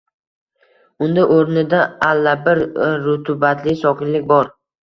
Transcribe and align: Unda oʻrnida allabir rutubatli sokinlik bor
Unda 1.07 1.25
oʻrnida 1.35 1.83
allabir 2.07 2.65
rutubatli 3.07 3.79
sokinlik 3.87 4.27
bor 4.35 4.55